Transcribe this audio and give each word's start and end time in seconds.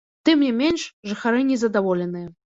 Тым 0.27 0.39
не 0.45 0.47
менш, 0.61 0.85
жыхары 1.11 1.45
незадаволеныя. 1.51 2.27